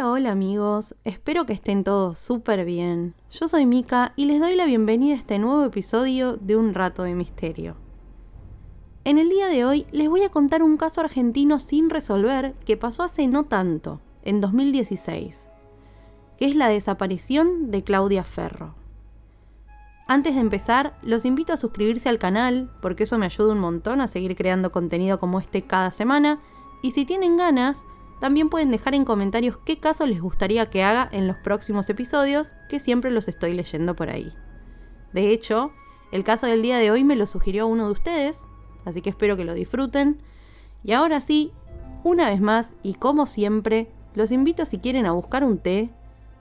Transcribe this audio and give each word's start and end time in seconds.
Hola, 0.00 0.30
amigos, 0.30 0.94
espero 1.02 1.44
que 1.44 1.52
estén 1.52 1.82
todos 1.82 2.18
súper 2.18 2.64
bien. 2.64 3.14
Yo 3.32 3.48
soy 3.48 3.66
Mika 3.66 4.12
y 4.14 4.26
les 4.26 4.38
doy 4.38 4.54
la 4.54 4.64
bienvenida 4.64 5.14
a 5.14 5.18
este 5.18 5.40
nuevo 5.40 5.64
episodio 5.64 6.36
de 6.36 6.54
Un 6.54 6.72
Rato 6.72 7.02
de 7.02 7.16
Misterio. 7.16 7.74
En 9.02 9.18
el 9.18 9.28
día 9.28 9.48
de 9.48 9.64
hoy 9.64 9.86
les 9.90 10.08
voy 10.08 10.22
a 10.22 10.28
contar 10.28 10.62
un 10.62 10.76
caso 10.76 11.00
argentino 11.00 11.58
sin 11.58 11.90
resolver 11.90 12.54
que 12.64 12.76
pasó 12.76 13.02
hace 13.02 13.26
no 13.26 13.46
tanto, 13.46 14.00
en 14.22 14.40
2016, 14.40 15.48
que 16.36 16.46
es 16.46 16.54
la 16.54 16.68
desaparición 16.68 17.72
de 17.72 17.82
Claudia 17.82 18.22
Ferro. 18.22 18.76
Antes 20.06 20.36
de 20.36 20.40
empezar, 20.40 20.96
los 21.02 21.24
invito 21.24 21.52
a 21.52 21.56
suscribirse 21.56 22.08
al 22.08 22.20
canal, 22.20 22.70
porque 22.80 23.02
eso 23.02 23.18
me 23.18 23.26
ayuda 23.26 23.52
un 23.52 23.58
montón 23.58 24.00
a 24.00 24.06
seguir 24.06 24.36
creando 24.36 24.70
contenido 24.70 25.18
como 25.18 25.40
este 25.40 25.62
cada 25.62 25.90
semana, 25.90 26.38
y 26.82 26.92
si 26.92 27.04
tienen 27.04 27.36
ganas, 27.36 27.84
también 28.20 28.48
pueden 28.48 28.70
dejar 28.70 28.94
en 28.94 29.04
comentarios 29.04 29.58
qué 29.64 29.78
caso 29.78 30.06
les 30.06 30.20
gustaría 30.20 30.70
que 30.70 30.82
haga 30.82 31.08
en 31.12 31.26
los 31.26 31.36
próximos 31.36 31.88
episodios, 31.88 32.54
que 32.68 32.80
siempre 32.80 33.10
los 33.10 33.28
estoy 33.28 33.54
leyendo 33.54 33.94
por 33.94 34.10
ahí. 34.10 34.32
De 35.12 35.30
hecho, 35.30 35.72
el 36.10 36.24
caso 36.24 36.46
del 36.46 36.62
día 36.62 36.78
de 36.78 36.90
hoy 36.90 37.04
me 37.04 37.16
lo 37.16 37.26
sugirió 37.26 37.66
uno 37.66 37.86
de 37.86 37.92
ustedes, 37.92 38.46
así 38.84 39.02
que 39.02 39.10
espero 39.10 39.36
que 39.36 39.44
lo 39.44 39.54
disfruten. 39.54 40.20
Y 40.82 40.92
ahora 40.92 41.20
sí, 41.20 41.52
una 42.02 42.30
vez 42.30 42.40
más 42.40 42.74
y 42.82 42.94
como 42.94 43.26
siempre, 43.26 43.88
los 44.14 44.32
invito 44.32 44.64
si 44.64 44.78
quieren 44.78 45.06
a 45.06 45.12
buscar 45.12 45.44
un 45.44 45.58
té, 45.58 45.90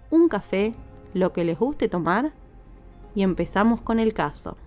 un 0.10 0.30
café, 0.30 0.74
lo 1.14 1.34
que 1.34 1.44
les 1.44 1.60
guste 1.60 1.90
tomar, 1.90 2.34
y 3.14 3.24
empezamos 3.24 3.82
con 3.82 4.00
el 4.00 4.14
caso. 4.14 4.58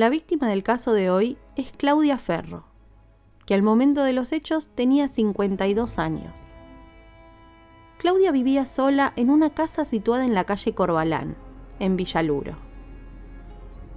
La 0.00 0.08
víctima 0.08 0.48
del 0.48 0.62
caso 0.62 0.94
de 0.94 1.10
hoy 1.10 1.36
es 1.56 1.72
Claudia 1.72 2.16
Ferro, 2.16 2.64
que 3.44 3.52
al 3.52 3.62
momento 3.62 4.02
de 4.02 4.14
los 4.14 4.32
hechos 4.32 4.70
tenía 4.74 5.08
52 5.08 5.98
años. 5.98 6.32
Claudia 7.98 8.32
vivía 8.32 8.64
sola 8.64 9.12
en 9.16 9.28
una 9.28 9.50
casa 9.50 9.84
situada 9.84 10.24
en 10.24 10.32
la 10.32 10.44
calle 10.44 10.74
Corbalán, 10.74 11.36
en 11.80 11.96
Villaluro. 11.96 12.54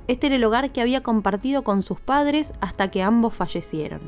Este 0.10 0.28
era 0.28 0.36
el 0.36 0.44
hogar 0.44 0.74
que 0.74 0.82
había 0.82 1.04
compartido 1.04 1.64
con 1.64 1.82
sus 1.82 2.02
padres 2.02 2.52
hasta 2.60 2.92
que 2.92 3.02
ambos 3.02 3.34
fallecieron. 3.34 4.02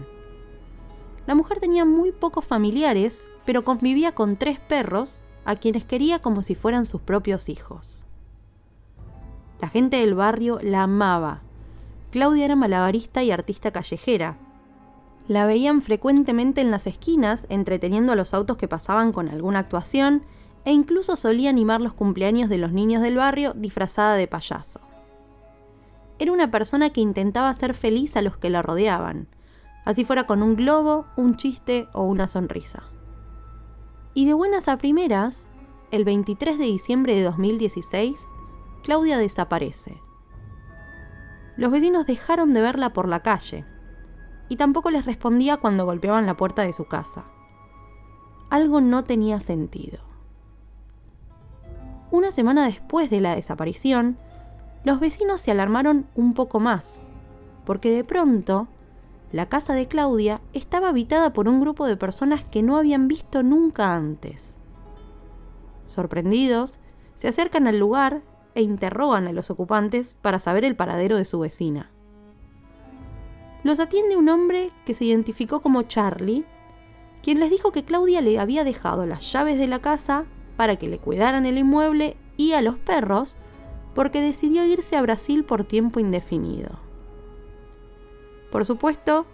La 1.28 1.34
mujer 1.34 1.62
tenía 1.62 1.86
muy 1.86 2.12
pocos 2.12 2.44
familiares, 2.44 3.26
pero 3.46 3.64
convivía 3.64 4.12
con 4.12 4.36
tres 4.36 4.60
perros 4.60 5.22
a 5.46 5.56
quienes 5.56 5.86
quería 5.86 6.20
como 6.20 6.42
si 6.42 6.56
fueran 6.56 6.84
sus 6.84 7.00
propios 7.00 7.48
hijos. 7.48 8.04
La 9.62 9.70
gente 9.70 9.96
del 9.96 10.14
barrio 10.14 10.60
la 10.62 10.84
amaba 10.84 11.42
Claudia 12.16 12.46
era 12.46 12.56
malabarista 12.56 13.24
y 13.24 13.32
artista 13.32 13.72
callejera. 13.72 14.38
La 15.28 15.46
veían 15.46 15.82
frecuentemente 15.82 16.62
en 16.62 16.72
las 16.72 16.88
esquinas, 16.88 17.46
entreteniendo 17.50 18.14
a 18.14 18.16
los 18.16 18.34
autos 18.34 18.56
que 18.56 18.70
pasaban 18.70 19.12
con 19.12 19.28
alguna 19.28 19.60
actuación, 19.60 20.24
e 20.64 20.72
incluso 20.72 21.18
solía 21.18 21.50
animar 21.50 21.82
los 21.82 21.94
cumpleaños 21.94 22.48
de 22.50 22.58
los 22.58 22.72
niños 22.72 23.02
del 23.02 23.18
barrio 23.18 23.52
disfrazada 23.54 24.16
de 24.16 24.30
payaso. 24.30 24.80
Era 26.18 26.32
una 26.32 26.52
persona 26.52 26.90
que 26.92 27.02
intentaba 27.02 27.50
hacer 27.50 27.74
feliz 27.74 28.16
a 28.16 28.22
los 28.22 28.38
que 28.38 28.50
la 28.50 28.62
rodeaban, 28.62 29.28
así 29.84 30.06
fuera 30.06 30.26
con 30.26 30.42
un 30.42 30.56
globo, 30.56 31.08
un 31.18 31.36
chiste 31.36 31.90
o 31.92 32.04
una 32.04 32.30
sonrisa. 32.30 32.84
Y 34.14 34.26
de 34.26 34.32
buenas 34.34 34.70
a 34.70 34.78
primeras, 34.78 35.50
el 35.92 36.06
23 36.06 36.60
de 36.60 36.64
diciembre 36.64 37.14
de 37.14 37.24
2016, 37.24 38.30
Claudia 38.84 39.18
desaparece 39.18 40.05
los 41.58 41.72
vecinos 41.72 42.06
dejaron 42.06 42.54
de 42.54 42.62
verla 42.62 42.92
por 42.92 43.08
la 43.08 43.22
calle 43.22 43.66
y 44.50 44.58
tampoco 44.58 44.92
les 44.92 45.06
respondía 45.06 45.58
cuando 45.58 45.86
golpeaban 45.86 46.26
la 46.26 46.38
puerta 46.38 46.62
de 46.62 46.74
su 46.74 46.86
casa. 46.86 47.26
Algo 48.50 48.82
no 48.82 49.04
tenía 49.04 49.40
sentido. 49.40 50.00
Una 52.12 52.32
semana 52.32 52.66
después 52.66 53.10
de 53.10 53.20
la 53.20 53.36
desaparición, 53.36 54.18
los 54.84 55.00
vecinos 55.00 55.42
se 55.42 55.52
alarmaron 55.52 56.06
un 56.16 56.34
poco 56.34 56.60
más, 56.60 57.00
porque 57.66 57.90
de 57.90 58.04
pronto 58.04 58.68
la 59.32 59.48
casa 59.48 59.74
de 59.74 59.88
Claudia 59.88 60.42
estaba 60.54 60.90
habitada 60.90 61.34
por 61.34 61.48
un 61.48 61.60
grupo 61.60 61.88
de 61.88 61.98
personas 61.98 62.44
que 62.44 62.62
no 62.62 62.78
habían 62.78 63.08
visto 63.08 63.42
nunca 63.42 63.96
antes. 63.96 64.54
Sorprendidos, 65.88 66.80
se 67.16 67.28
acercan 67.28 67.68
al 67.68 67.80
lugar 67.80 68.22
e 68.56 68.62
interrogan 68.62 69.28
a 69.28 69.34
los 69.34 69.52
ocupantes 69.52 70.18
para 70.22 70.40
saber 70.40 70.66
el 70.66 70.76
paradero 70.76 71.18
de 71.18 71.26
su 71.26 71.40
vecina. 71.40 71.92
Los 73.64 73.80
atiende 73.80 74.16
un 74.16 74.30
hombre 74.30 74.72
que 74.86 74.94
se 74.94 75.06
identificó 75.06 75.62
como 75.62 75.84
Charlie, 75.84 76.46
quien 77.22 77.40
les 77.40 77.50
dijo 77.50 77.72
que 77.72 77.84
Claudia 77.84 78.22
le 78.22 78.40
había 78.40 78.64
dejado 78.64 79.06
las 79.06 79.32
llaves 79.32 79.60
de 79.60 79.68
la 79.68 79.80
casa 79.80 80.26
para 80.56 80.76
que 80.78 80.88
le 80.88 81.00
cuidaran 81.00 81.46
el 81.46 81.58
inmueble 81.58 82.18
y 82.38 82.54
a 82.54 82.62
los 82.62 82.78
perros 82.78 83.38
porque 83.94 84.22
decidió 84.22 84.66
irse 84.66 84.96
a 84.96 85.02
Brasil 85.02 85.44
por 85.44 85.64
tiempo 85.64 86.00
indefinido. 86.00 86.80
Por 88.52 88.66
supuesto, 88.66 89.26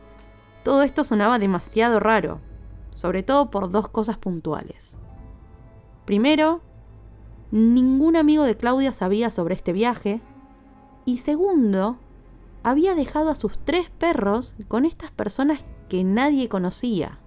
todo 0.64 0.84
esto 0.84 1.04
sonaba 1.04 1.40
demasiado 1.40 2.00
raro, 2.00 2.40
sobre 2.96 3.24
todo 3.24 3.52
por 3.52 3.70
dos 3.72 3.90
cosas 3.90 4.18
puntuales. 4.18 4.96
Primero, 6.06 6.62
ningún 7.52 8.16
amigo 8.16 8.44
de 8.44 8.56
Claudia 8.56 8.92
sabía 8.92 9.30
sobre 9.30 9.56
este 9.56 9.74
viaje. 9.74 10.22
Y 11.06 11.20
segundo, 11.20 11.98
había 12.64 12.96
dejado 12.96 13.30
a 13.30 13.36
sus 13.36 13.60
tres 13.60 13.90
perros 13.90 14.56
con 14.68 14.86
estas 14.86 15.12
personas 15.12 15.64
que 15.90 16.04
nadie 16.04 16.50
conocía. 16.50 17.20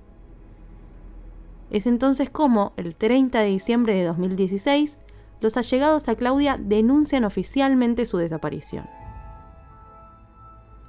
Es 1.70 1.86
entonces 1.86 2.30
como, 2.30 2.72
el 2.76 2.94
30 2.94 3.40
de 3.40 3.48
diciembre 3.48 3.94
de 3.94 4.04
2016, 4.04 4.98
los 5.40 5.56
allegados 5.56 6.08
a 6.08 6.14
Claudia 6.14 6.56
denuncian 6.58 7.24
oficialmente 7.24 8.04
su 8.04 8.18
desaparición. 8.18 8.86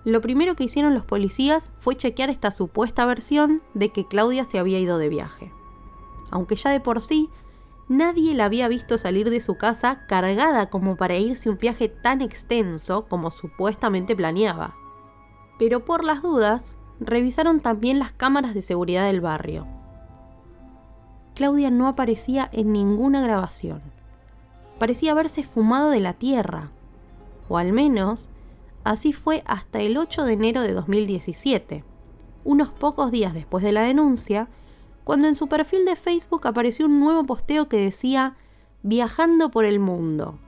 Lo 0.04 0.22
primero 0.22 0.56
que 0.56 0.66
hicieron 0.66 0.94
los 0.94 1.04
policías 1.04 1.72
fue 1.80 1.96
chequear 1.98 2.30
esta 2.30 2.52
supuesta 2.52 3.06
versión 3.08 3.64
de 3.74 3.90
que 3.90 4.08
Claudia 4.08 4.46
se 4.46 4.60
había 4.60 4.80
ido 4.80 5.00
de 5.00 5.10
viaje. 5.10 5.52
Aunque 6.30 6.56
ya 6.56 6.70
de 6.70 6.80
por 6.80 7.02
sí 7.02 7.30
Nadie 7.88 8.34
la 8.34 8.46
había 8.46 8.68
visto 8.68 8.98
salir 8.98 9.30
de 9.30 9.40
su 9.40 9.58
casa 9.58 10.06
cargada 10.08 10.70
como 10.70 10.96
para 10.96 11.18
irse 11.18 11.50
un 11.52 11.58
viaje 11.58 11.88
tan 11.88 12.22
extenso 12.22 13.06
como 13.08 13.30
supuestamente 13.30 14.16
planeaba. 14.16 14.74
Pero 15.60 15.86
por 15.86 16.04
las 16.04 16.24
dudas, 16.24 16.76
revisaron 17.00 17.60
también 17.60 18.00
las 18.00 18.12
cámaras 18.12 18.56
de 18.56 18.64
seguridad 18.64 19.06
del 19.06 19.22
barrio. 19.22 19.68
Claudia 21.36 21.70
no 21.70 21.88
aparecía 21.88 22.50
en 22.52 22.72
ninguna 22.74 23.22
grabación. 23.22 23.82
Parecía 24.80 25.12
haberse 25.12 25.44
fumado 25.44 25.90
de 25.90 26.00
la 26.00 26.14
tierra. 26.14 26.72
O 27.50 27.58
al 27.58 27.72
menos, 27.72 28.30
así 28.84 29.14
fue 29.14 29.44
hasta 29.46 29.80
el 29.80 29.98
8 29.98 30.24
de 30.24 30.34
enero 30.34 30.62
de 30.62 30.74
2017, 30.74 31.84
unos 32.44 32.70
pocos 32.70 33.12
días 33.12 33.34
después 33.34 33.64
de 33.64 33.74
la 33.74 33.82
denuncia, 33.82 34.48
cuando 35.06 35.28
en 35.28 35.36
su 35.36 35.48
perfil 35.48 35.86
de 35.86 35.96
Facebook 35.96 36.48
apareció 36.48 36.88
un 36.88 37.00
nuevo 37.00 37.24
posteo 37.24 37.70
que 37.70 37.78
decía, 37.78 38.36
viajando 38.82 39.52
por 39.52 39.64
el 39.64 39.80
mundo, 39.80 40.40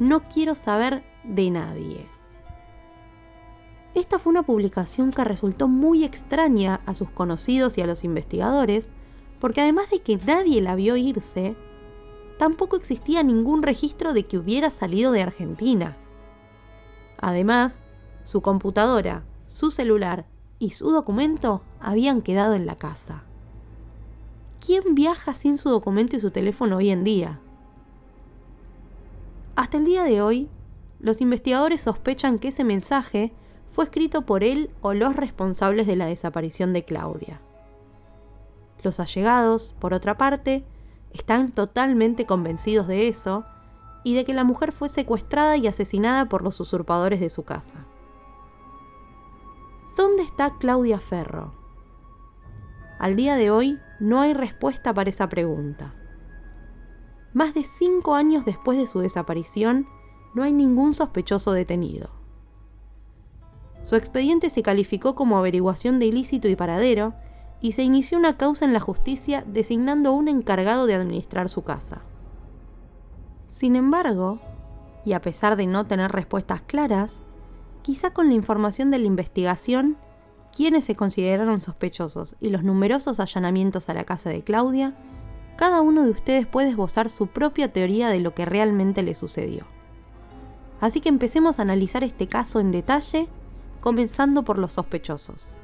no 0.00 0.28
quiero 0.30 0.54
saber 0.54 1.04
de 1.24 1.50
nadie. 1.50 2.06
Esta 3.94 4.18
fue 4.18 4.30
una 4.30 4.44
publicación 4.44 5.10
que 5.10 5.24
resultó 5.24 5.68
muy 5.68 6.04
extraña 6.04 6.80
a 6.86 6.94
sus 6.94 7.10
conocidos 7.10 7.76
y 7.76 7.82
a 7.82 7.86
los 7.86 8.02
investigadores, 8.02 8.90
porque 9.40 9.60
además 9.60 9.90
de 9.90 10.00
que 10.00 10.16
nadie 10.16 10.62
la 10.62 10.74
vio 10.74 10.96
irse, 10.96 11.54
tampoco 12.38 12.76
existía 12.76 13.22
ningún 13.22 13.62
registro 13.62 14.14
de 14.14 14.24
que 14.24 14.38
hubiera 14.38 14.70
salido 14.70 15.12
de 15.12 15.20
Argentina. 15.20 15.98
Además, 17.20 17.82
su 18.24 18.40
computadora, 18.40 19.24
su 19.48 19.70
celular 19.70 20.24
y 20.58 20.70
su 20.70 20.90
documento 20.92 21.62
habían 21.78 22.22
quedado 22.22 22.54
en 22.54 22.64
la 22.64 22.76
casa. 22.76 23.27
¿Quién 24.64 24.94
viaja 24.94 25.34
sin 25.34 25.58
su 25.58 25.70
documento 25.70 26.16
y 26.16 26.20
su 26.20 26.30
teléfono 26.30 26.76
hoy 26.76 26.90
en 26.90 27.04
día? 27.04 27.40
Hasta 29.56 29.78
el 29.78 29.84
día 29.84 30.04
de 30.04 30.22
hoy, 30.22 30.48
los 31.00 31.20
investigadores 31.20 31.80
sospechan 31.80 32.38
que 32.38 32.48
ese 32.48 32.64
mensaje 32.64 33.32
fue 33.66 33.84
escrito 33.84 34.22
por 34.22 34.44
él 34.44 34.70
o 34.80 34.94
los 34.94 35.16
responsables 35.16 35.86
de 35.86 35.96
la 35.96 36.06
desaparición 36.06 36.72
de 36.72 36.84
Claudia. 36.84 37.40
Los 38.82 39.00
allegados, 39.00 39.74
por 39.78 39.94
otra 39.94 40.16
parte, 40.16 40.64
están 41.12 41.50
totalmente 41.50 42.26
convencidos 42.26 42.86
de 42.86 43.08
eso 43.08 43.44
y 44.04 44.14
de 44.14 44.24
que 44.24 44.34
la 44.34 44.44
mujer 44.44 44.72
fue 44.72 44.88
secuestrada 44.88 45.56
y 45.56 45.66
asesinada 45.66 46.28
por 46.28 46.42
los 46.42 46.60
usurpadores 46.60 47.20
de 47.20 47.28
su 47.28 47.44
casa. 47.44 47.86
¿Dónde 49.96 50.22
está 50.22 50.56
Claudia 50.58 51.00
Ferro? 51.00 51.57
Al 52.98 53.14
día 53.14 53.36
de 53.36 53.50
hoy 53.50 53.78
no 54.00 54.20
hay 54.20 54.34
respuesta 54.34 54.92
para 54.92 55.10
esa 55.10 55.28
pregunta. 55.28 55.94
Más 57.32 57.54
de 57.54 57.62
cinco 57.62 58.14
años 58.14 58.44
después 58.44 58.78
de 58.78 58.86
su 58.86 59.00
desaparición, 59.00 59.86
no 60.34 60.42
hay 60.42 60.52
ningún 60.52 60.94
sospechoso 60.94 61.52
detenido. 61.52 62.10
Su 63.84 63.96
expediente 63.96 64.50
se 64.50 64.62
calificó 64.62 65.14
como 65.14 65.38
averiguación 65.38 65.98
de 65.98 66.06
ilícito 66.06 66.48
y 66.48 66.56
paradero 66.56 67.14
y 67.60 67.72
se 67.72 67.82
inició 67.82 68.18
una 68.18 68.36
causa 68.36 68.64
en 68.64 68.72
la 68.72 68.80
justicia 68.80 69.44
designando 69.46 70.12
un 70.12 70.28
encargado 70.28 70.86
de 70.86 70.94
administrar 70.94 71.48
su 71.48 71.62
casa. 71.62 72.02
Sin 73.48 73.76
embargo, 73.76 74.40
y 75.04 75.12
a 75.12 75.20
pesar 75.20 75.56
de 75.56 75.66
no 75.66 75.86
tener 75.86 76.12
respuestas 76.12 76.62
claras, 76.62 77.22
quizá 77.82 78.10
con 78.10 78.28
la 78.28 78.34
información 78.34 78.90
de 78.90 78.98
la 78.98 79.06
investigación, 79.06 79.96
quienes 80.54 80.84
se 80.84 80.94
consideraron 80.94 81.58
sospechosos 81.58 82.36
y 82.40 82.50
los 82.50 82.64
numerosos 82.64 83.20
allanamientos 83.20 83.88
a 83.88 83.94
la 83.94 84.04
casa 84.04 84.30
de 84.30 84.42
Claudia, 84.42 84.94
cada 85.56 85.80
uno 85.80 86.04
de 86.04 86.10
ustedes 86.10 86.46
puede 86.46 86.70
esbozar 86.70 87.08
su 87.08 87.26
propia 87.26 87.72
teoría 87.72 88.08
de 88.08 88.20
lo 88.20 88.34
que 88.34 88.44
realmente 88.44 89.02
le 89.02 89.14
sucedió. 89.14 89.66
Así 90.80 91.00
que 91.00 91.08
empecemos 91.08 91.58
a 91.58 91.62
analizar 91.62 92.04
este 92.04 92.28
caso 92.28 92.60
en 92.60 92.70
detalle, 92.70 93.28
comenzando 93.80 94.44
por 94.44 94.58
los 94.58 94.74
sospechosos. 94.74 95.54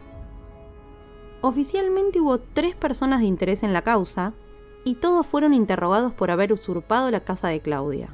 Oficialmente 1.41 2.21
hubo 2.21 2.39
tres 2.39 2.75
personas 2.75 3.21
de 3.21 3.27
interés 3.27 3.63
en 3.63 3.73
la 3.73 3.83
causa, 3.83 4.33
y 4.85 4.97
todos 4.97 5.27
fueron 5.27 5.55
interrogados 5.55 6.13
por 6.13 6.31
haber 6.31 6.53
usurpado 6.53 7.11
la 7.11 7.21
casa 7.21 7.49
de 7.49 7.61
Claudia. 7.61 8.11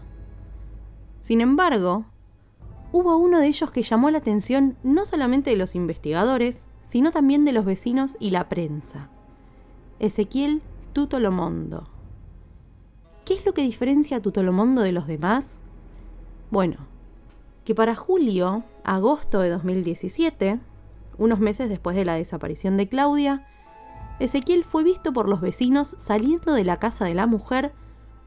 Sin 1.19 1.41
embargo, 1.41 2.05
hubo 2.93 3.17
uno 3.17 3.41
de 3.41 3.47
ellos 3.47 3.71
que 3.71 3.83
llamó 3.83 4.11
la 4.11 4.19
atención 4.19 4.77
no 4.83 5.05
solamente 5.05 5.51
de 5.51 5.57
los 5.57 5.75
investigadores, 5.75 6.65
sino 6.83 7.13
también 7.13 7.45
de 7.45 7.53
los 7.53 7.65
vecinos 7.65 8.17
y 8.19 8.31
la 8.31 8.49
prensa. 8.49 9.09
Ezequiel 9.99 10.63
Tutolomondo. 10.93 11.85
¿Qué 13.25 13.35
es 13.35 13.47
lo 13.47 13.55
que 13.55 13.63
diferencia 13.63 14.17
a 14.17 14.21
Tutolomondo 14.21 14.83
de 14.83 14.93
los 14.93 15.07
demás? 15.07 15.59
Bueno, 16.51 16.79
que 17.65 17.75
para 17.75 17.95
julio, 17.95 18.65
agosto 18.83 19.41
de 19.41 19.51
2017, 19.51 20.59
unos 21.19 21.39
meses 21.39 21.69
después 21.69 21.95
de 21.95 22.05
la 22.05 22.15
desaparición 22.15 22.77
de 22.77 22.89
Claudia, 22.89 23.47
Ezequiel 24.19 24.65
fue 24.65 24.83
visto 24.83 25.13
por 25.13 25.29
los 25.29 25.41
vecinos 25.41 25.95
saliendo 25.99 26.53
de 26.53 26.65
la 26.65 26.79
casa 26.79 27.05
de 27.05 27.15
la 27.15 27.27
mujer 27.27 27.73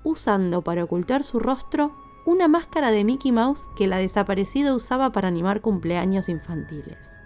usando 0.03 0.61
para 0.61 0.83
ocultar 0.83 1.23
su 1.23 1.39
rostro 1.39 1.93
una 2.25 2.47
máscara 2.47 2.91
de 2.91 3.03
Mickey 3.03 3.31
Mouse 3.31 3.65
que 3.75 3.87
la 3.87 3.97
desaparecida 3.97 4.73
usaba 4.73 5.11
para 5.11 5.27
animar 5.27 5.61
cumpleaños 5.61 6.29
infantiles. 6.29 7.19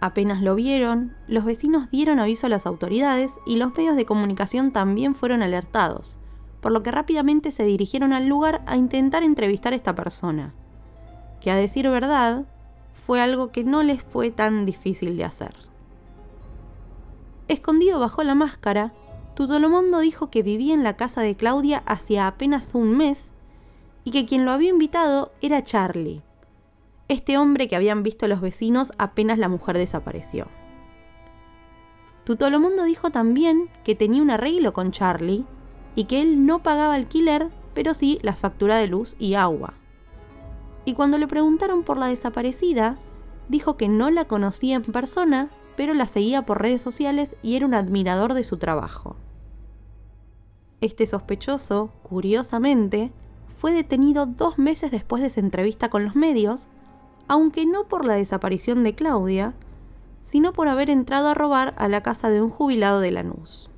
Apenas 0.00 0.42
lo 0.42 0.54
vieron, 0.54 1.14
los 1.28 1.44
vecinos 1.44 1.90
dieron 1.90 2.18
aviso 2.18 2.46
a 2.46 2.50
las 2.50 2.66
autoridades 2.66 3.34
y 3.46 3.56
los 3.56 3.74
medios 3.74 3.96
de 3.96 4.04
comunicación 4.04 4.70
también 4.72 5.14
fueron 5.14 5.42
alertados, 5.42 6.18
por 6.60 6.72
lo 6.72 6.82
que 6.82 6.90
rápidamente 6.90 7.50
se 7.52 7.64
dirigieron 7.64 8.12
al 8.12 8.26
lugar 8.26 8.62
a 8.66 8.76
intentar 8.76 9.22
entrevistar 9.22 9.72
a 9.72 9.76
esta 9.76 9.94
persona, 9.94 10.52
que 11.40 11.50
a 11.50 11.56
decir 11.56 11.88
verdad, 11.88 12.44
fue 12.92 13.20
algo 13.20 13.50
que 13.50 13.64
no 13.64 13.82
les 13.82 14.04
fue 14.04 14.30
tan 14.30 14.64
difícil 14.64 15.16
de 15.16 15.24
hacer. 15.24 15.54
Escondido 17.48 18.00
bajo 18.00 18.22
la 18.22 18.34
máscara, 18.34 18.92
Tutolomondo 19.34 19.98
dijo 19.98 20.30
que 20.30 20.42
vivía 20.42 20.74
en 20.74 20.84
la 20.84 20.96
casa 20.96 21.20
de 21.20 21.34
Claudia 21.34 21.82
hacía 21.86 22.26
apenas 22.26 22.74
un 22.74 22.96
mes 22.96 23.33
y 24.04 24.10
que 24.10 24.26
quien 24.26 24.44
lo 24.44 24.52
había 24.52 24.70
invitado 24.70 25.32
era 25.40 25.64
Charlie, 25.64 26.22
este 27.08 27.36
hombre 27.36 27.68
que 27.68 27.76
habían 27.76 28.02
visto 28.02 28.26
los 28.28 28.40
vecinos 28.40 28.92
apenas 28.96 29.38
la 29.38 29.48
mujer 29.48 29.76
desapareció. 29.76 30.46
Tutolomondo 32.24 32.84
dijo 32.84 33.10
también 33.10 33.68
que 33.84 33.94
tenía 33.94 34.22
un 34.22 34.30
arreglo 34.30 34.72
con 34.72 34.90
Charlie 34.90 35.44
y 35.94 36.04
que 36.04 36.22
él 36.22 36.46
no 36.46 36.62
pagaba 36.62 36.94
alquiler, 36.94 37.50
pero 37.74 37.92
sí 37.92 38.18
la 38.22 38.34
factura 38.34 38.78
de 38.78 38.86
luz 38.86 39.16
y 39.18 39.34
agua. 39.34 39.74
Y 40.86 40.94
cuando 40.94 41.18
le 41.18 41.28
preguntaron 41.28 41.82
por 41.82 41.98
la 41.98 42.08
desaparecida, 42.08 42.96
dijo 43.48 43.76
que 43.76 43.88
no 43.88 44.10
la 44.10 44.24
conocía 44.24 44.76
en 44.76 44.82
persona, 44.82 45.50
pero 45.76 45.92
la 45.92 46.06
seguía 46.06 46.42
por 46.42 46.62
redes 46.62 46.80
sociales 46.80 47.36
y 47.42 47.56
era 47.56 47.66
un 47.66 47.74
admirador 47.74 48.32
de 48.32 48.44
su 48.44 48.56
trabajo. 48.56 49.16
Este 50.80 51.06
sospechoso, 51.06 51.92
curiosamente, 52.02 53.12
fue 53.56 53.72
detenido 53.72 54.26
dos 54.26 54.58
meses 54.58 54.90
después 54.90 55.22
de 55.22 55.30
su 55.30 55.40
entrevista 55.40 55.88
con 55.88 56.04
los 56.04 56.16
medios, 56.16 56.68
aunque 57.28 57.66
no 57.66 57.84
por 57.84 58.04
la 58.04 58.14
desaparición 58.14 58.82
de 58.82 58.94
Claudia, 58.94 59.54
sino 60.22 60.52
por 60.52 60.68
haber 60.68 60.90
entrado 60.90 61.28
a 61.28 61.34
robar 61.34 61.74
a 61.76 61.88
la 61.88 62.02
casa 62.02 62.30
de 62.30 62.42
un 62.42 62.50
jubilado 62.50 63.00
de 63.00 63.10
Lanús. 63.10 63.70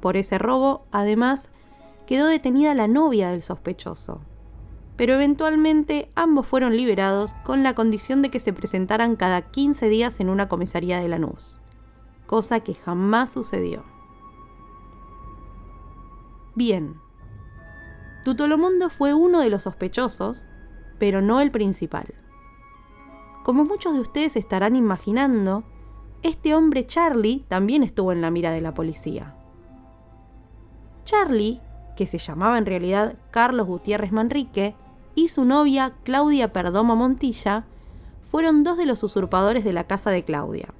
Por 0.00 0.16
ese 0.16 0.38
robo, 0.38 0.84
además, 0.92 1.48
quedó 2.06 2.26
detenida 2.26 2.74
la 2.74 2.88
novia 2.88 3.30
del 3.30 3.42
sospechoso, 3.42 4.20
pero 4.96 5.14
eventualmente 5.14 6.10
ambos 6.14 6.46
fueron 6.46 6.76
liberados 6.76 7.34
con 7.44 7.62
la 7.62 7.74
condición 7.74 8.22
de 8.22 8.30
que 8.30 8.40
se 8.40 8.52
presentaran 8.52 9.16
cada 9.16 9.42
15 9.42 9.88
días 9.88 10.20
en 10.20 10.28
una 10.28 10.48
comisaría 10.48 11.00
de 11.00 11.08
Lanús, 11.08 11.60
cosa 12.26 12.60
que 12.60 12.74
jamás 12.74 13.30
sucedió. 13.32 13.84
Bien, 16.54 16.96
Tutolomundo 18.26 18.90
fue 18.90 19.14
uno 19.14 19.38
de 19.38 19.50
los 19.50 19.62
sospechosos, 19.62 20.46
pero 20.98 21.22
no 21.22 21.40
el 21.40 21.52
principal. 21.52 22.12
Como 23.44 23.64
muchos 23.64 23.94
de 23.94 24.00
ustedes 24.00 24.34
estarán 24.34 24.74
imaginando, 24.74 25.62
este 26.24 26.52
hombre 26.52 26.88
Charlie 26.88 27.44
también 27.46 27.84
estuvo 27.84 28.10
en 28.10 28.20
la 28.20 28.32
mira 28.32 28.50
de 28.50 28.60
la 28.60 28.74
policía. 28.74 29.36
Charlie, 31.04 31.60
que 31.96 32.08
se 32.08 32.18
llamaba 32.18 32.58
en 32.58 32.66
realidad 32.66 33.16
Carlos 33.30 33.68
Gutiérrez 33.68 34.10
Manrique, 34.10 34.74
y 35.14 35.28
su 35.28 35.44
novia 35.44 35.94
Claudia 36.02 36.52
Perdomo 36.52 36.96
Montilla 36.96 37.64
fueron 38.22 38.64
dos 38.64 38.76
de 38.76 38.86
los 38.86 39.04
usurpadores 39.04 39.62
de 39.62 39.72
la 39.72 39.84
casa 39.84 40.10
de 40.10 40.24
Claudia 40.24 40.74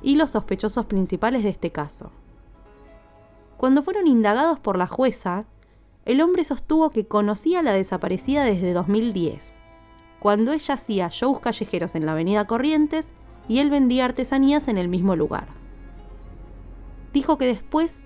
y 0.00 0.14
los 0.14 0.30
sospechosos 0.30 0.86
principales 0.86 1.42
de 1.42 1.48
este 1.48 1.72
caso. 1.72 2.12
Cuando 3.56 3.82
fueron 3.82 4.06
indagados 4.06 4.60
por 4.60 4.78
la 4.78 4.86
jueza, 4.86 5.46
el 6.04 6.20
hombre 6.20 6.44
sostuvo 6.44 6.90
que 6.90 7.06
conocía 7.06 7.60
a 7.60 7.62
la 7.62 7.72
desaparecida 7.72 8.44
desde 8.44 8.72
2010, 8.72 9.54
cuando 10.18 10.52
ella 10.52 10.74
hacía 10.74 11.08
shows 11.08 11.40
callejeros 11.40 11.94
en 11.94 12.06
la 12.06 12.12
avenida 12.12 12.46
Corrientes 12.46 13.10
y 13.48 13.58
él 13.58 13.70
vendía 13.70 14.04
artesanías 14.04 14.68
en 14.68 14.78
el 14.78 14.88
mismo 14.88 15.16
lugar. 15.16 15.48
Dijo 17.12 17.38
que 17.38 17.46
después 17.46 17.96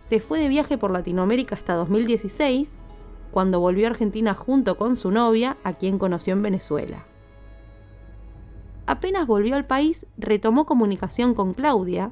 se 0.00 0.20
fue 0.20 0.40
de 0.40 0.48
viaje 0.48 0.78
por 0.78 0.90
Latinoamérica 0.90 1.54
hasta 1.54 1.74
2016 1.74 2.70
cuando 3.30 3.60
volvió 3.60 3.86
a 3.86 3.90
Argentina 3.90 4.34
junto 4.34 4.76
con 4.76 4.96
su 4.96 5.10
novia, 5.10 5.56
a 5.62 5.74
quien 5.74 5.98
conoció 5.98 6.32
en 6.32 6.42
Venezuela. 6.42 7.04
Apenas 8.86 9.26
volvió 9.26 9.54
al 9.54 9.64
país, 9.64 10.06
retomó 10.16 10.64
comunicación 10.64 11.34
con 11.34 11.52
Claudia 11.52 12.10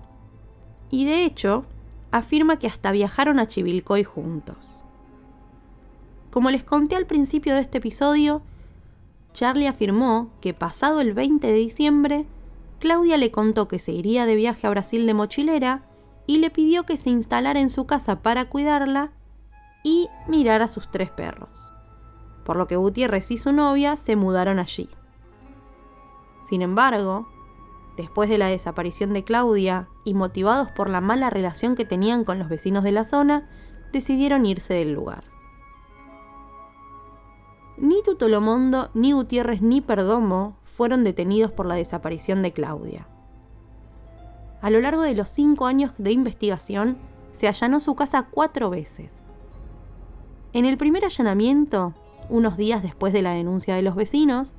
y 0.90 1.06
de 1.06 1.24
hecho 1.24 1.64
afirma 2.10 2.58
que 2.58 2.66
hasta 2.66 2.92
viajaron 2.92 3.38
a 3.38 3.46
Chivilcoy 3.46 4.04
juntos. 4.04 4.82
Como 6.30 6.50
les 6.50 6.64
conté 6.64 6.96
al 6.96 7.06
principio 7.06 7.54
de 7.54 7.60
este 7.60 7.78
episodio, 7.78 8.42
Charlie 9.32 9.66
afirmó 9.66 10.30
que 10.40 10.54
pasado 10.54 11.00
el 11.00 11.12
20 11.12 11.46
de 11.46 11.52
diciembre, 11.52 12.26
Claudia 12.78 13.16
le 13.16 13.30
contó 13.30 13.68
que 13.68 13.78
se 13.78 13.92
iría 13.92 14.26
de 14.26 14.34
viaje 14.34 14.66
a 14.66 14.70
Brasil 14.70 15.06
de 15.06 15.14
mochilera 15.14 15.82
y 16.26 16.38
le 16.38 16.50
pidió 16.50 16.84
que 16.84 16.96
se 16.96 17.10
instalara 17.10 17.60
en 17.60 17.68
su 17.68 17.86
casa 17.86 18.22
para 18.22 18.48
cuidarla 18.48 19.12
y 19.84 20.08
mirar 20.26 20.62
a 20.62 20.68
sus 20.68 20.90
tres 20.90 21.10
perros, 21.10 21.72
por 22.44 22.56
lo 22.56 22.66
que 22.66 22.76
Gutiérrez 22.76 23.30
y 23.30 23.38
su 23.38 23.52
novia 23.52 23.96
se 23.96 24.16
mudaron 24.16 24.58
allí. 24.58 24.88
Sin 26.42 26.62
embargo, 26.62 27.28
después 27.96 28.28
de 28.28 28.38
la 28.38 28.48
desaparición 28.48 29.12
de 29.12 29.24
Claudia 29.24 29.88
y 30.04 30.14
motivados 30.14 30.70
por 30.70 30.90
la 30.90 31.00
mala 31.00 31.30
relación 31.30 31.74
que 31.74 31.84
tenían 31.84 32.24
con 32.24 32.38
los 32.38 32.48
vecinos 32.48 32.84
de 32.84 32.92
la 32.92 33.04
zona, 33.04 33.48
decidieron 33.92 34.44
irse 34.44 34.74
del 34.74 34.92
lugar. 34.92 35.35
Ni 37.78 38.02
Tutolomondo, 38.02 38.90
ni 38.94 39.12
Gutiérrez, 39.12 39.62
ni 39.62 39.80
Perdomo 39.80 40.56
fueron 40.64 41.04
detenidos 41.04 41.52
por 41.52 41.66
la 41.66 41.74
desaparición 41.74 42.42
de 42.42 42.52
Claudia. 42.52 43.06
A 44.60 44.70
lo 44.70 44.80
largo 44.80 45.02
de 45.02 45.14
los 45.14 45.28
cinco 45.28 45.66
años 45.66 45.92
de 45.98 46.12
investigación, 46.12 46.96
se 47.32 47.48
allanó 47.48 47.80
su 47.80 47.94
casa 47.94 48.28
cuatro 48.30 48.70
veces, 48.70 49.22
en 50.56 50.64
el 50.64 50.78
primer 50.78 51.04
allanamiento, 51.04 51.92
unos 52.30 52.56
días 52.56 52.82
después 52.82 53.12
de 53.12 53.20
la 53.20 53.34
denuncia 53.34 53.74
de 53.74 53.82
los 53.82 53.94
vecinos, 53.94 54.54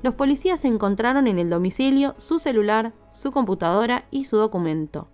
los 0.00 0.14
policías 0.14 0.64
encontraron 0.64 1.26
en 1.26 1.40
el 1.40 1.50
domicilio 1.50 2.14
su 2.16 2.38
celular, 2.38 2.92
su 3.10 3.32
computadora 3.32 4.04
y 4.12 4.26
su 4.26 4.36
documento, 4.36 5.08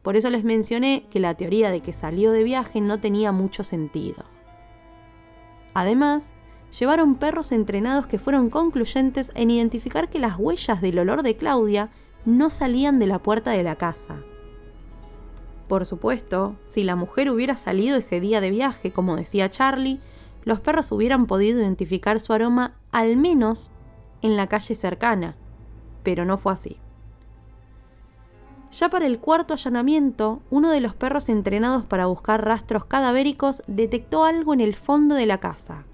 Por 0.00 0.16
eso 0.16 0.30
les 0.30 0.42
mencioné 0.42 1.06
que 1.10 1.20
la 1.20 1.34
teoría 1.34 1.70
de 1.70 1.82
que 1.82 1.92
salió 1.92 2.32
de 2.32 2.44
viaje 2.44 2.80
no 2.80 2.98
tenía 2.98 3.30
mucho 3.30 3.62
sentido. 3.62 4.24
Además, 5.74 6.32
llevaron 6.78 7.16
perros 7.16 7.52
entrenados 7.52 8.06
que 8.06 8.18
fueron 8.18 8.50
concluyentes 8.50 9.30
en 9.34 9.50
identificar 9.50 10.08
que 10.08 10.18
las 10.18 10.38
huellas 10.38 10.80
del 10.80 10.98
olor 10.98 11.22
de 11.22 11.36
Claudia 11.36 11.90
no 12.24 12.50
salían 12.50 12.98
de 12.98 13.06
la 13.06 13.18
puerta 13.18 13.50
de 13.50 13.62
la 13.62 13.76
casa. 13.76 14.16
Por 15.68 15.86
supuesto, 15.86 16.56
si 16.66 16.82
la 16.82 16.96
mujer 16.96 17.30
hubiera 17.30 17.56
salido 17.56 17.96
ese 17.96 18.20
día 18.20 18.40
de 18.40 18.50
viaje, 18.50 18.90
como 18.90 19.16
decía 19.16 19.50
Charlie, 19.50 20.00
los 20.44 20.60
perros 20.60 20.92
hubieran 20.92 21.26
podido 21.26 21.60
identificar 21.60 22.20
su 22.20 22.32
aroma 22.32 22.74
al 22.90 23.16
menos 23.16 23.70
en 24.22 24.36
la 24.36 24.48
calle 24.48 24.74
cercana, 24.74 25.36
pero 26.02 26.24
no 26.24 26.36
fue 26.36 26.52
así. 26.52 26.78
Ya 28.72 28.88
para 28.88 29.06
el 29.06 29.18
cuarto 29.18 29.54
allanamiento, 29.54 30.40
uno 30.50 30.70
de 30.70 30.80
los 30.80 30.94
perros 30.94 31.28
entrenados 31.28 31.84
para 31.84 32.06
buscar 32.06 32.44
rastros 32.44 32.86
cadavéricos 32.86 33.62
detectó 33.66 34.24
algo 34.24 34.54
en 34.54 34.60
el 34.60 34.74
fondo 34.74 35.14
de 35.14 35.26
la 35.26 35.38
casa, 35.38 35.84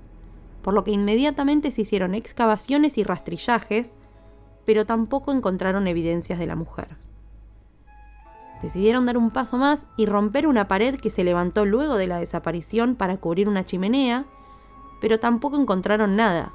por 0.62 0.74
lo 0.74 0.84
que 0.84 0.90
inmediatamente 0.90 1.70
se 1.70 1.82
hicieron 1.82 2.14
excavaciones 2.14 2.98
y 2.98 3.04
rastrillajes, 3.04 3.96
pero 4.64 4.84
tampoco 4.84 5.32
encontraron 5.32 5.86
evidencias 5.86 6.38
de 6.38 6.46
la 6.46 6.56
mujer. 6.56 6.96
Decidieron 8.62 9.06
dar 9.06 9.16
un 9.16 9.30
paso 9.30 9.56
más 9.56 9.86
y 9.96 10.06
romper 10.06 10.46
una 10.46 10.66
pared 10.66 10.98
que 10.98 11.10
se 11.10 11.24
levantó 11.24 11.64
luego 11.64 11.96
de 11.96 12.08
la 12.08 12.18
desaparición 12.18 12.96
para 12.96 13.18
cubrir 13.18 13.48
una 13.48 13.64
chimenea, 13.64 14.26
pero 15.00 15.20
tampoco 15.20 15.56
encontraron 15.56 16.16
nada. 16.16 16.52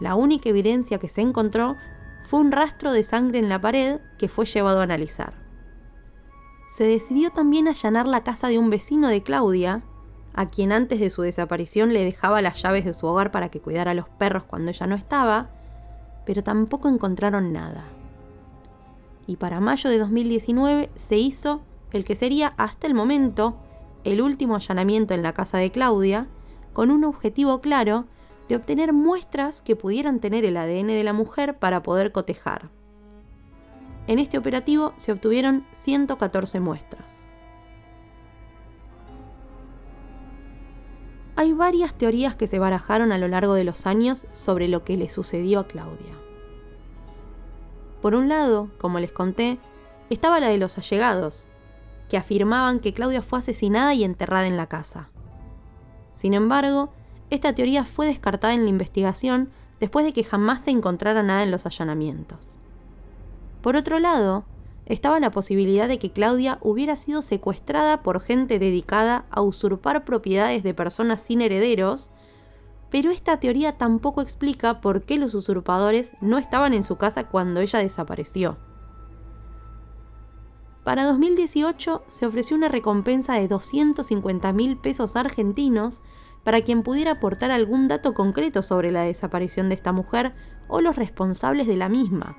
La 0.00 0.14
única 0.16 0.50
evidencia 0.50 0.98
que 0.98 1.08
se 1.08 1.22
encontró 1.22 1.76
fue 2.24 2.40
un 2.40 2.52
rastro 2.52 2.92
de 2.92 3.02
sangre 3.02 3.38
en 3.38 3.48
la 3.48 3.60
pared 3.60 4.00
que 4.18 4.28
fue 4.28 4.44
llevado 4.44 4.80
a 4.80 4.84
analizar. 4.84 5.34
Se 6.68 6.84
decidió 6.84 7.30
también 7.30 7.68
allanar 7.68 8.08
la 8.08 8.24
casa 8.24 8.48
de 8.48 8.58
un 8.58 8.68
vecino 8.68 9.08
de 9.08 9.22
Claudia, 9.22 9.82
a 10.34 10.50
quien 10.50 10.72
antes 10.72 11.00
de 11.00 11.10
su 11.10 11.22
desaparición 11.22 11.92
le 11.92 12.04
dejaba 12.04 12.42
las 12.42 12.60
llaves 12.60 12.84
de 12.84 12.92
su 12.92 13.06
hogar 13.06 13.30
para 13.30 13.48
que 13.48 13.60
cuidara 13.60 13.92
a 13.92 13.94
los 13.94 14.08
perros 14.08 14.42
cuando 14.44 14.70
ella 14.70 14.86
no 14.86 14.96
estaba, 14.96 15.48
pero 16.26 16.42
tampoco 16.42 16.88
encontraron 16.88 17.52
nada. 17.52 17.84
Y 19.26 19.36
para 19.36 19.60
mayo 19.60 19.88
de 19.88 19.98
2019 19.98 20.90
se 20.94 21.16
hizo 21.16 21.62
el 21.92 22.04
que 22.04 22.16
sería 22.16 22.54
hasta 22.56 22.86
el 22.86 22.94
momento 22.94 23.56
el 24.02 24.20
último 24.20 24.56
allanamiento 24.56 25.14
en 25.14 25.22
la 25.22 25.32
casa 25.32 25.58
de 25.58 25.70
Claudia, 25.70 26.26
con 26.72 26.90
un 26.90 27.04
objetivo 27.04 27.60
claro 27.60 28.04
de 28.48 28.56
obtener 28.56 28.92
muestras 28.92 29.62
que 29.62 29.76
pudieran 29.76 30.20
tener 30.20 30.44
el 30.44 30.56
ADN 30.56 30.88
de 30.88 31.04
la 31.04 31.12
mujer 31.12 31.58
para 31.58 31.82
poder 31.82 32.12
cotejar. 32.12 32.68
En 34.06 34.18
este 34.18 34.36
operativo 34.36 34.92
se 34.98 35.12
obtuvieron 35.12 35.64
114 35.72 36.60
muestras. 36.60 37.23
Hay 41.36 41.52
varias 41.52 41.94
teorías 41.94 42.36
que 42.36 42.46
se 42.46 42.58
barajaron 42.58 43.10
a 43.10 43.18
lo 43.18 43.26
largo 43.26 43.54
de 43.54 43.64
los 43.64 43.86
años 43.86 44.26
sobre 44.30 44.68
lo 44.68 44.84
que 44.84 44.96
le 44.96 45.08
sucedió 45.08 45.60
a 45.60 45.66
Claudia. 45.66 46.14
Por 48.00 48.14
un 48.14 48.28
lado, 48.28 48.68
como 48.78 49.00
les 49.00 49.10
conté, 49.10 49.58
estaba 50.10 50.38
la 50.38 50.48
de 50.48 50.58
los 50.58 50.78
allegados, 50.78 51.46
que 52.08 52.16
afirmaban 52.16 52.78
que 52.78 52.92
Claudia 52.92 53.22
fue 53.22 53.40
asesinada 53.40 53.94
y 53.94 54.04
enterrada 54.04 54.46
en 54.46 54.56
la 54.56 54.68
casa. 54.68 55.08
Sin 56.12 56.34
embargo, 56.34 56.92
esta 57.30 57.54
teoría 57.54 57.84
fue 57.84 58.06
descartada 58.06 58.54
en 58.54 58.62
la 58.64 58.70
investigación 58.70 59.50
después 59.80 60.04
de 60.04 60.12
que 60.12 60.22
jamás 60.22 60.60
se 60.60 60.70
encontrara 60.70 61.22
nada 61.22 61.42
en 61.42 61.50
los 61.50 61.66
allanamientos. 61.66 62.56
Por 63.60 63.74
otro 63.74 63.98
lado, 63.98 64.44
estaba 64.86 65.20
la 65.20 65.30
posibilidad 65.30 65.88
de 65.88 65.98
que 65.98 66.10
Claudia 66.10 66.58
hubiera 66.60 66.96
sido 66.96 67.22
secuestrada 67.22 68.02
por 68.02 68.20
gente 68.20 68.58
dedicada 68.58 69.24
a 69.30 69.40
usurpar 69.40 70.04
propiedades 70.04 70.62
de 70.62 70.74
personas 70.74 71.22
sin 71.22 71.40
herederos, 71.40 72.10
pero 72.90 73.10
esta 73.10 73.40
teoría 73.40 73.78
tampoco 73.78 74.20
explica 74.20 74.80
por 74.80 75.02
qué 75.02 75.16
los 75.16 75.34
usurpadores 75.34 76.12
no 76.20 76.38
estaban 76.38 76.74
en 76.74 76.84
su 76.84 76.96
casa 76.96 77.24
cuando 77.24 77.60
ella 77.60 77.78
desapareció. 77.78 78.58
Para 80.84 81.04
2018 81.06 82.04
se 82.08 82.26
ofreció 82.26 82.56
una 82.56 82.68
recompensa 82.68 83.34
de 83.34 83.48
250 83.48 84.52
mil 84.52 84.76
pesos 84.76 85.16
argentinos 85.16 86.02
para 86.44 86.60
quien 86.60 86.82
pudiera 86.82 87.12
aportar 87.12 87.50
algún 87.50 87.88
dato 87.88 88.12
concreto 88.12 88.60
sobre 88.60 88.92
la 88.92 89.02
desaparición 89.02 89.70
de 89.70 89.76
esta 89.76 89.92
mujer 89.92 90.34
o 90.68 90.82
los 90.82 90.94
responsables 90.94 91.66
de 91.66 91.76
la 91.76 91.88
misma, 91.88 92.36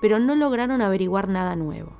pero 0.00 0.18
no 0.18 0.34
lograron 0.34 0.82
averiguar 0.82 1.28
nada 1.28 1.56
nuevo. 1.56 1.92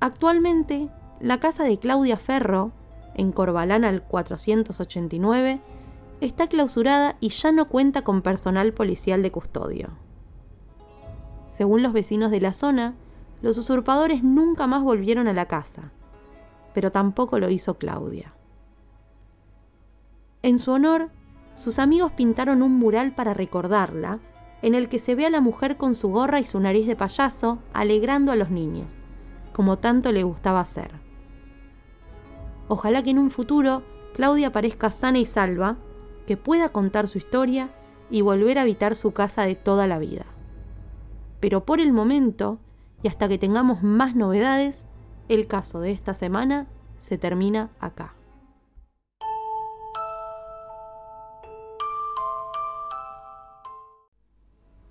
Actualmente, 0.00 0.88
la 1.20 1.40
casa 1.40 1.64
de 1.64 1.78
Claudia 1.78 2.16
Ferro, 2.16 2.72
en 3.14 3.32
Corbalán 3.32 3.84
al 3.84 4.02
489, 4.02 5.60
está 6.20 6.46
clausurada 6.46 7.16
y 7.20 7.30
ya 7.30 7.52
no 7.52 7.68
cuenta 7.68 8.02
con 8.02 8.22
personal 8.22 8.72
policial 8.72 9.22
de 9.22 9.32
custodio. 9.32 9.90
Según 11.50 11.82
los 11.82 11.92
vecinos 11.92 12.30
de 12.30 12.40
la 12.40 12.52
zona, 12.52 12.94
los 13.42 13.58
usurpadores 13.58 14.22
nunca 14.22 14.66
más 14.66 14.82
volvieron 14.82 15.28
a 15.28 15.32
la 15.32 15.46
casa, 15.46 15.92
pero 16.74 16.92
tampoco 16.92 17.38
lo 17.38 17.50
hizo 17.50 17.74
Claudia. 17.74 18.34
En 20.42 20.58
su 20.58 20.70
honor, 20.70 21.10
sus 21.56 21.80
amigos 21.80 22.12
pintaron 22.12 22.62
un 22.62 22.78
mural 22.78 23.12
para 23.14 23.34
recordarla, 23.34 24.20
en 24.62 24.74
el 24.74 24.88
que 24.88 24.98
se 24.98 25.14
ve 25.14 25.26
a 25.26 25.30
la 25.30 25.40
mujer 25.40 25.76
con 25.76 25.94
su 25.94 26.08
gorra 26.08 26.40
y 26.40 26.44
su 26.44 26.58
nariz 26.60 26.86
de 26.86 26.96
payaso 26.96 27.58
alegrando 27.72 28.32
a 28.32 28.36
los 28.36 28.50
niños, 28.50 29.02
como 29.52 29.78
tanto 29.78 30.12
le 30.12 30.22
gustaba 30.22 30.60
hacer. 30.60 30.90
Ojalá 32.68 33.02
que 33.02 33.10
en 33.10 33.18
un 33.18 33.30
futuro 33.30 33.82
Claudia 34.14 34.52
parezca 34.52 34.90
sana 34.90 35.18
y 35.18 35.24
salva, 35.24 35.76
que 36.26 36.36
pueda 36.36 36.68
contar 36.68 37.08
su 37.08 37.18
historia 37.18 37.70
y 38.10 38.20
volver 38.20 38.58
a 38.58 38.62
habitar 38.62 38.94
su 38.94 39.12
casa 39.12 39.42
de 39.42 39.54
toda 39.54 39.86
la 39.86 39.98
vida. 39.98 40.26
Pero 41.40 41.64
por 41.64 41.80
el 41.80 41.92
momento, 41.92 42.58
y 43.02 43.08
hasta 43.08 43.28
que 43.28 43.38
tengamos 43.38 43.82
más 43.82 44.16
novedades, 44.16 44.88
el 45.28 45.46
caso 45.46 45.80
de 45.80 45.92
esta 45.92 46.14
semana 46.14 46.66
se 46.98 47.16
termina 47.16 47.70
acá. 47.78 48.17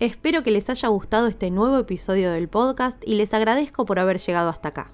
Espero 0.00 0.44
que 0.44 0.52
les 0.52 0.70
haya 0.70 0.88
gustado 0.90 1.26
este 1.26 1.50
nuevo 1.50 1.76
episodio 1.76 2.30
del 2.30 2.48
podcast 2.48 3.02
y 3.04 3.16
les 3.16 3.34
agradezco 3.34 3.84
por 3.84 3.98
haber 3.98 4.20
llegado 4.20 4.48
hasta 4.48 4.68
acá. 4.68 4.92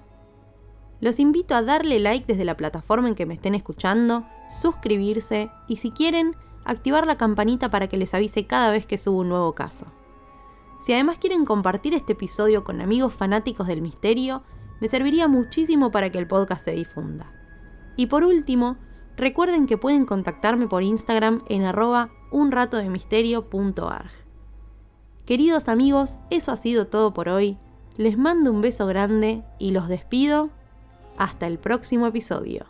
Los 0.99 1.19
invito 1.19 1.53
a 1.53 1.61
darle 1.61 1.99
like 1.99 2.25
desde 2.25 2.43
la 2.43 2.57
plataforma 2.57 3.07
en 3.07 3.13
que 3.13 3.27
me 3.27 3.35
estén 3.35 3.53
escuchando, 3.53 4.25
suscribirse 4.49 5.51
y 5.67 5.75
si 5.75 5.91
quieren, 5.91 6.35
activar 6.63 7.05
la 7.05 7.17
campanita 7.17 7.69
para 7.69 7.87
que 7.87 7.97
les 7.97 8.15
avise 8.15 8.47
cada 8.47 8.71
vez 8.71 8.87
que 8.87 8.97
subo 8.97 9.19
un 9.19 9.29
nuevo 9.29 9.53
caso. 9.53 9.85
Si 10.81 10.91
además 10.91 11.19
quieren 11.19 11.45
compartir 11.45 11.93
este 11.93 12.13
episodio 12.13 12.63
con 12.63 12.81
amigos 12.81 13.13
fanáticos 13.13 13.67
del 13.67 13.83
misterio, 13.83 14.41
me 14.81 14.87
serviría 14.87 15.27
muchísimo 15.27 15.91
para 15.91 16.09
que 16.09 16.17
el 16.17 16.27
podcast 16.27 16.65
se 16.65 16.71
difunda. 16.71 17.31
Y 17.95 18.07
por 18.07 18.23
último, 18.23 18.77
recuerden 19.17 19.67
que 19.67 19.77
pueden 19.77 20.05
contactarme 20.05 20.67
por 20.67 20.81
Instagram 20.81 21.43
en 21.47 21.63
arroba 21.65 22.09
unratodemisterio.arg. 22.31 24.24
Queridos 25.25 25.69
amigos, 25.69 26.19
eso 26.29 26.51
ha 26.51 26.57
sido 26.57 26.85
todo 26.85 27.15
por 27.15 27.29
hoy. 27.29 27.57
Les 27.97 28.15
mando 28.15 28.51
un 28.51 28.61
beso 28.61 28.85
grande 28.85 29.41
y 29.57 29.71
los 29.71 29.87
despido. 29.87 30.51
Hasta 31.17 31.47
el 31.47 31.57
próximo 31.57 32.05
episodio. 32.05 32.67